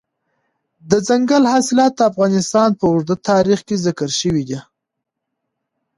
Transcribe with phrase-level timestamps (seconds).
[0.89, 4.59] دځنګل حاصلات د افغانستان په اوږده تاریخ کې ذکر شوی دی.